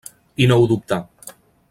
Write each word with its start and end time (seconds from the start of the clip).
I 0.45 0.47
no 0.51 0.57
ho 0.61 0.65
dubtà. 0.71 0.99